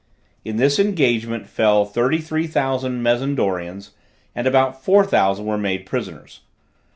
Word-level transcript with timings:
In 0.43 0.55
this 0.57 0.79
engagement 0.79 1.45
fell 1.45 1.85
thirty 1.85 2.17
three 2.21 2.47
thousand 2.47 3.03
Mezendarians, 3.03 3.91
and 4.33 4.47
about 4.47 4.83
four 4.83 5.05
thousand 5.05 5.45
were 5.45 5.59
made 5.59 5.85
prisoners. 5.85 6.39